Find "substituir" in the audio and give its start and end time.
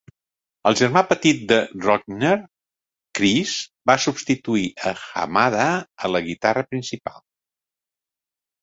4.07-4.67